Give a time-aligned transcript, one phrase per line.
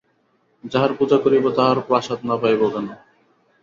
[0.63, 2.87] যাহার পূজা করিব তাহার প্রসাদ না পাইব কেন।